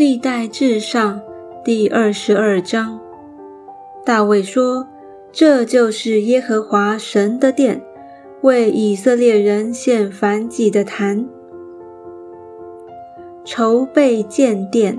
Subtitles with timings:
[0.00, 1.20] 历代至上
[1.62, 2.98] 第二十二章，
[4.02, 4.88] 大卫说
[5.30, 7.82] ：“这就是耶和华神的殿，
[8.40, 11.28] 为以色列人献燔祭的坛。”
[13.44, 14.98] 筹备建殿。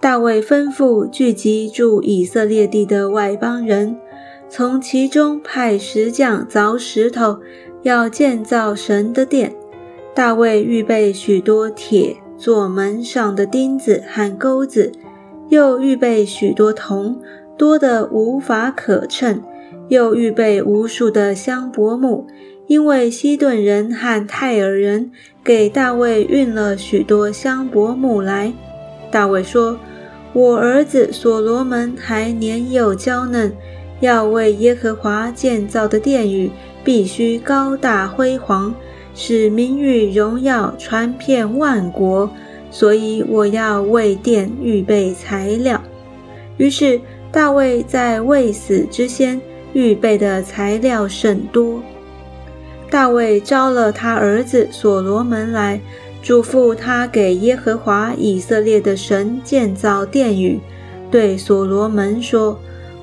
[0.00, 3.98] 大卫吩咐聚集住以色列地的外邦人，
[4.48, 7.40] 从其中派石匠凿石头，
[7.82, 9.52] 要建造神的殿。
[10.14, 12.18] 大卫预备许多铁。
[12.36, 14.92] 做门上的钉子和钩子，
[15.48, 17.20] 又预备许多铜，
[17.56, 19.40] 多得无法可称；
[19.88, 22.26] 又预备无数的香柏木，
[22.66, 25.10] 因为西顿人和泰尔人
[25.42, 28.52] 给大卫运了许多香柏木来。
[29.10, 29.78] 大卫说
[30.34, 33.52] ：“我儿子所罗门还年幼娇嫩，
[34.00, 36.50] 要为耶和华建造的殿宇
[36.82, 38.74] 必须高大辉煌。”
[39.14, 42.28] 使名誉荣耀传遍万国，
[42.70, 45.80] 所以我要为殿预备材料。
[46.56, 49.40] 于是大卫在未死之先
[49.72, 51.80] 预备的材料甚多。
[52.90, 55.80] 大卫招了他儿子所罗门来，
[56.22, 60.60] 嘱咐他给耶和华以色列的神建造殿宇，
[61.10, 62.58] 对所罗门说：“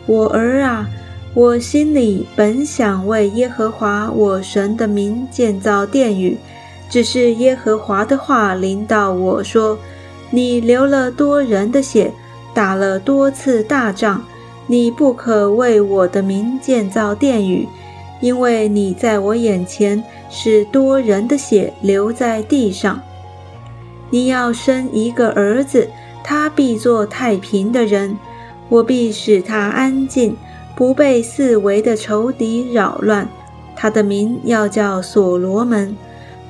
[0.07, 0.89] 我儿啊。”
[1.33, 6.37] 我心里本想为耶和华我神的名建造殿宇，
[6.89, 9.79] 只是耶和华的话临到我说
[10.29, 12.11] ：“你流了多人的血，
[12.53, 14.19] 打了多次大仗，
[14.67, 17.65] 你不可为我的名建造殿宇，
[18.19, 23.01] 因为你在我眼前使多人的血流在地上。
[24.09, 25.89] 你要生一个儿子，
[26.25, 28.17] 他必做太平的人，
[28.67, 30.35] 我必使他安静。”
[30.81, 33.29] 不被四围的仇敌扰乱，
[33.75, 35.95] 他的名要叫所罗门。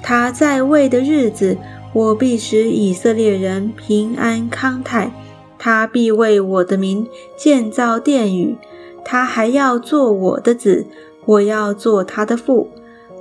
[0.01, 1.57] 他在位的日子，
[1.91, 5.11] 我必使以色列人平安康泰。
[5.59, 7.05] 他必为我的名
[7.35, 8.55] 建造殿宇。
[9.03, 10.85] 他还要做我的子，
[11.25, 12.69] 我要做他的父。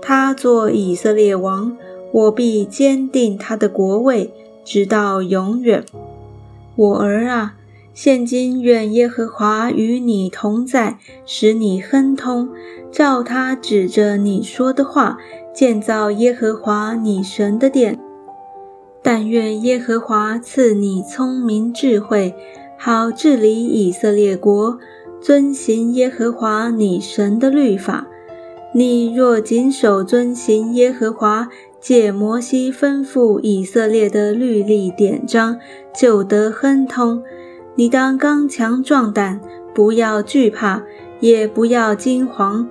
[0.01, 1.77] 他做以色列王，
[2.13, 4.33] 我必坚定他的国位，
[4.65, 5.85] 直到永远。
[6.77, 7.57] 我儿啊！
[7.93, 12.49] 现今愿耶和华与你同在，使你亨通，
[12.91, 15.19] 照他指着你说的话
[15.53, 17.99] 建造耶和华你神的殿。
[19.03, 22.35] 但愿耶和华赐你聪明智慧，
[22.79, 24.79] 好治理以色列国，
[25.21, 28.07] 遵行耶和华你神的律法。
[28.73, 31.49] 你若谨守遵行耶和华
[31.81, 35.59] 借摩西吩咐以色列的律例典章，
[35.93, 37.23] 就得亨通。
[37.81, 39.41] 你当刚强壮胆，
[39.75, 40.83] 不要惧怕，
[41.19, 42.67] 也不要惊惶。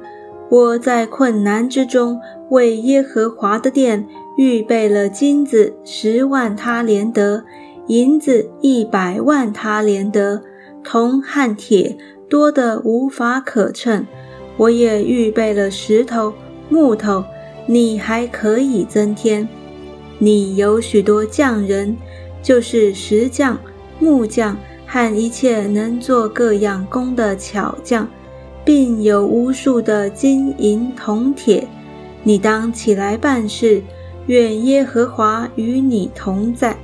[0.51, 2.19] 我在困难之中
[2.51, 4.05] 为耶和华的殿
[4.37, 7.43] 预备了金子十万他连得，
[7.87, 10.43] 银子一百万他连得，
[10.83, 11.97] 铜和铁
[12.29, 14.05] 多得无法可称。
[14.57, 16.31] 我也预备了石头、
[16.69, 17.23] 木头，
[17.65, 19.49] 你还可以增添。
[20.19, 21.97] 你有许多匠人，
[22.43, 23.57] 就是石匠、
[23.97, 24.55] 木匠。
[24.91, 28.07] 和一切能做各样工的巧匠，
[28.65, 31.67] 并有无数的金银铜铁，
[32.23, 33.83] 你当起来办事。
[34.25, 36.77] 愿耶和华与你同在。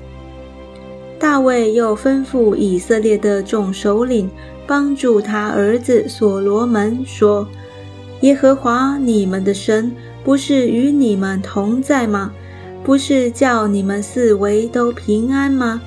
[1.20, 4.30] 大卫又吩咐以色列的众首领
[4.66, 7.48] 帮助他儿子所罗门说
[8.22, 9.92] ：“耶和华你们的神
[10.24, 12.34] 不是与你们同在吗？
[12.84, 15.82] 不是叫你们四围都平安吗？”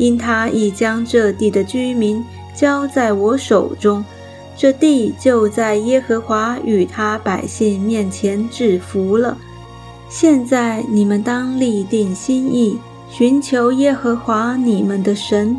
[0.00, 2.24] 因他已将这地的居民
[2.54, 4.02] 交在我手中，
[4.56, 9.36] 这地就在耶和华与他百姓面前制服了。
[10.08, 12.78] 现在你们当立定心意，
[13.10, 15.54] 寻求耶和华你们的神，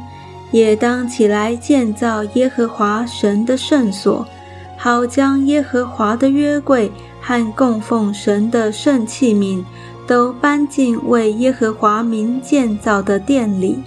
[0.50, 4.25] 也当起来建造耶和华神的圣所，
[4.75, 6.91] 好将耶和华的约柜
[7.22, 9.63] 和供奉神的圣器皿
[10.08, 13.78] 都搬进为耶和华民建造的殿里。